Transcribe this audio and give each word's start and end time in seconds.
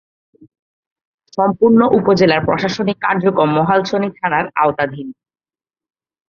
সম্পূর্ণ 1.37 1.79
উপজেলার 1.99 2.41
প্রশাসনিক 2.45 2.97
কার্যক্রম 3.01 3.49
মহালছড়ি 3.57 4.07
থানার 4.17 4.45
আওতাধীন। 4.61 5.07